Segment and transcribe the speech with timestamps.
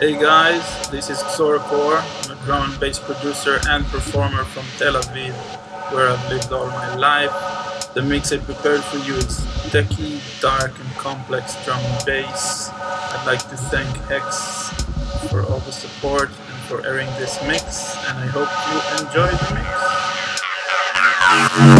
[0.00, 1.22] Hey guys, this is.
[1.22, 5.34] I'm a drum and bass producer and performer from Tel Aviv,
[5.92, 7.92] where I've lived all my life.
[7.92, 12.70] The mix I prepared for you is techy, dark, and complex drum and bass.
[12.72, 14.72] I'd like to thank Hex
[15.28, 19.54] for all the support and for airing this mix, and I hope you enjoy the
[21.60, 21.79] mix.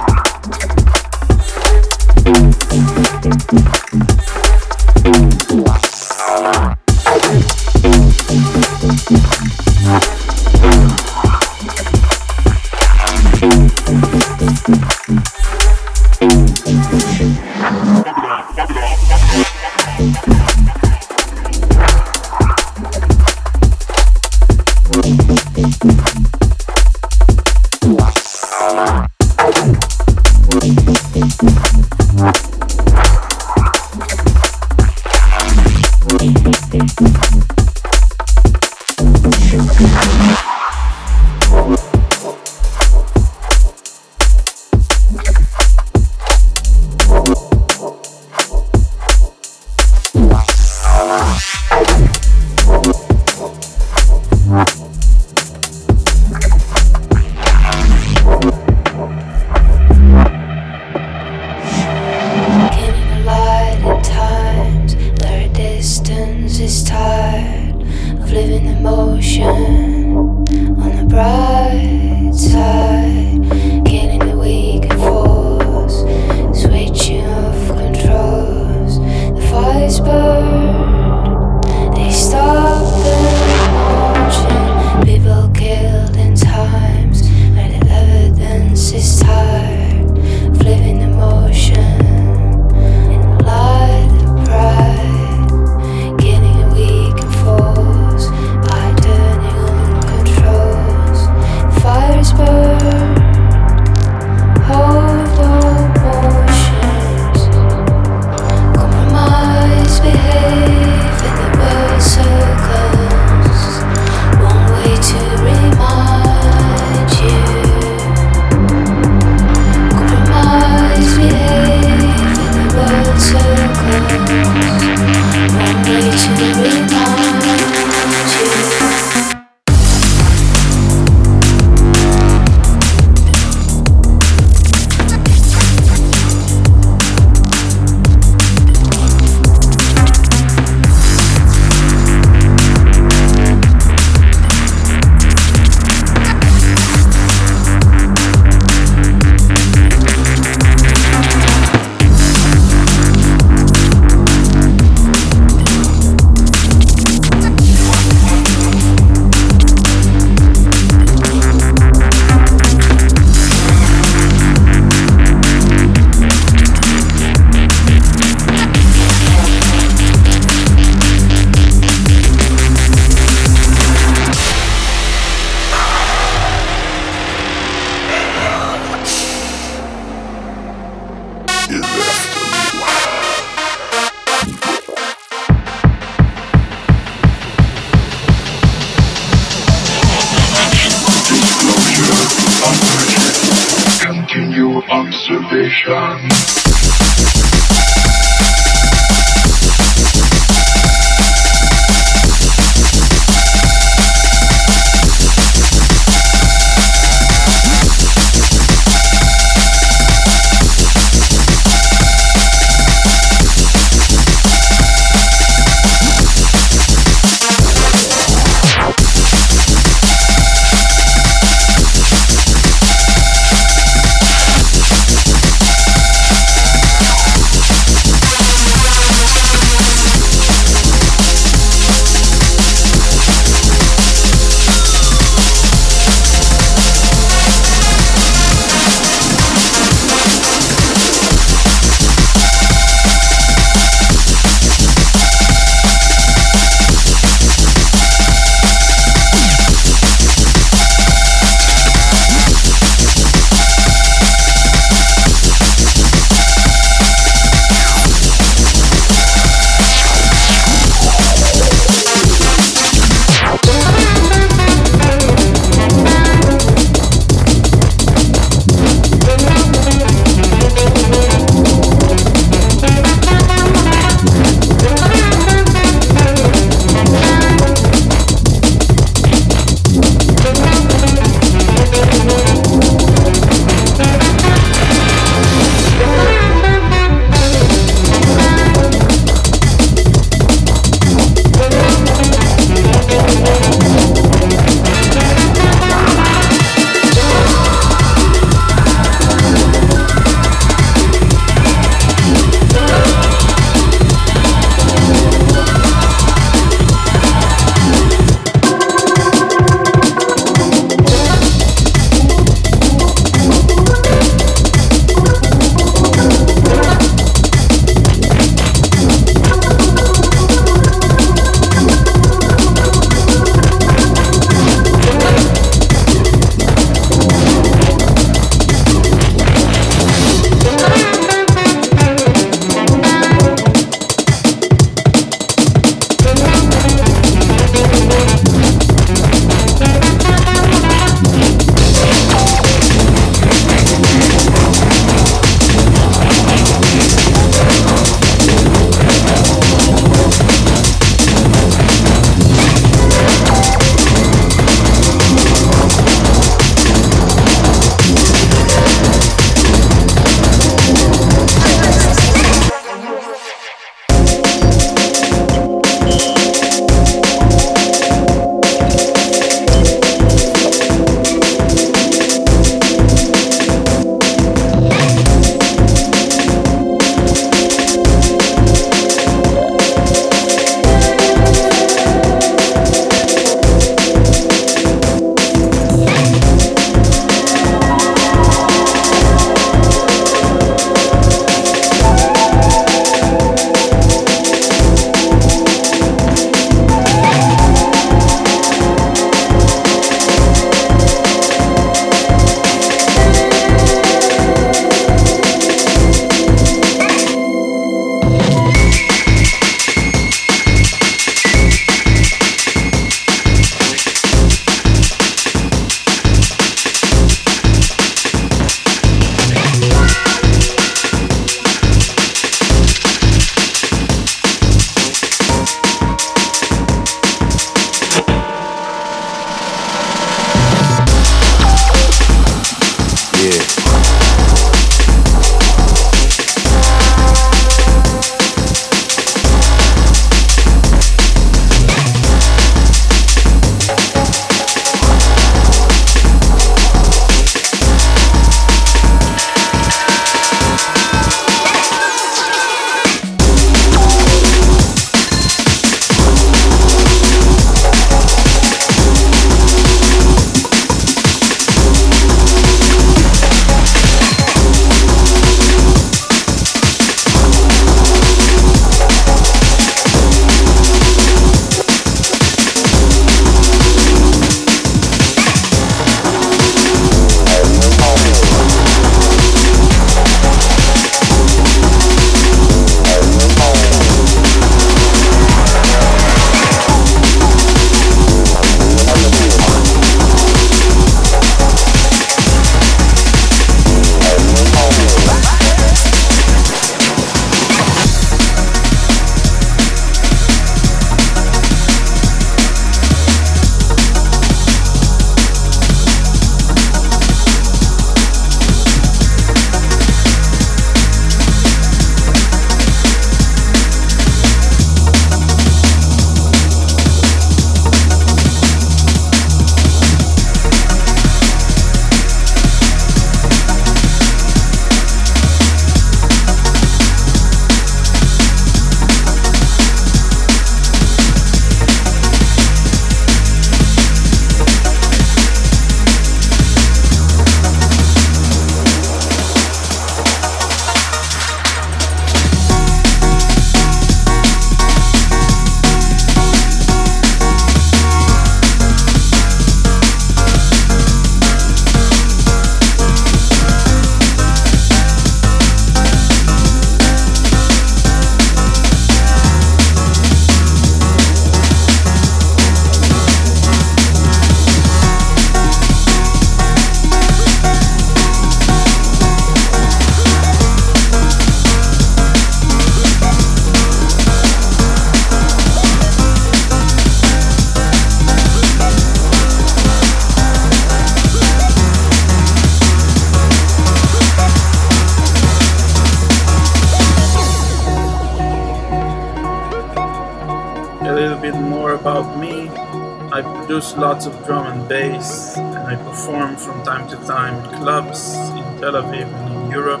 [593.76, 598.34] Produce lots of drum and bass, and I perform from time to time in clubs
[598.56, 600.00] in Tel Aviv and in Europe.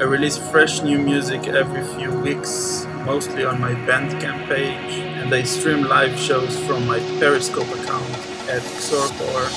[0.00, 5.42] I release fresh new music every few weeks, mostly on my Bandcamp page, and I
[5.42, 8.08] stream live shows from my Periscope account
[8.54, 9.50] at Xorcore.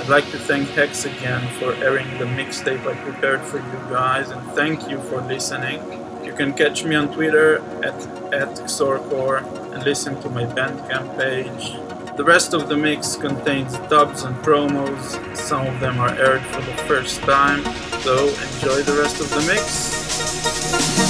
[0.00, 4.30] I'd like to thank Hex again for airing the mixtape I prepared for you guys,
[4.30, 5.78] and thank you for listening.
[6.24, 7.94] You can catch me on Twitter at,
[8.34, 11.89] at and listen to my Bandcamp page.
[12.16, 15.36] The rest of the mix contains dubs and promos.
[15.36, 17.64] Some of them are aired for the first time,
[18.02, 21.09] so enjoy the rest of the mix.